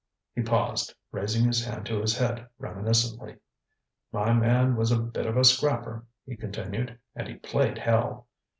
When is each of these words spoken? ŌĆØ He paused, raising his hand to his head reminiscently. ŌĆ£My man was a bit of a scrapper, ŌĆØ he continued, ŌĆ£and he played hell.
ŌĆØ 0.35 0.41
He 0.41 0.49
paused, 0.49 0.93
raising 1.11 1.45
his 1.45 1.63
hand 1.63 1.85
to 1.85 2.01
his 2.01 2.17
head 2.17 2.47
reminiscently. 2.57 3.35
ŌĆ£My 4.11 4.39
man 4.41 4.75
was 4.75 4.91
a 4.91 4.97
bit 4.97 5.27
of 5.27 5.37
a 5.37 5.43
scrapper, 5.43 6.07
ŌĆØ 6.27 6.31
he 6.31 6.37
continued, 6.37 6.97
ŌĆ£and 7.15 7.27
he 7.27 7.35
played 7.35 7.77
hell. 7.77 8.25